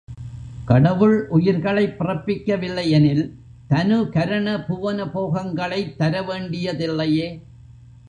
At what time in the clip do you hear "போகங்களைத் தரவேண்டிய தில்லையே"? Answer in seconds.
5.11-7.27